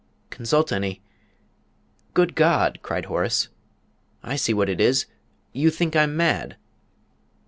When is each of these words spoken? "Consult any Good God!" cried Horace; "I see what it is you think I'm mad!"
"Consult 0.31 0.71
any 0.71 0.99
Good 2.15 2.33
God!" 2.33 2.79
cried 2.81 3.05
Horace; 3.05 3.49
"I 4.23 4.35
see 4.35 4.51
what 4.51 4.67
it 4.67 4.81
is 4.81 5.05
you 5.53 5.69
think 5.69 5.95
I'm 5.95 6.17
mad!" 6.17 6.57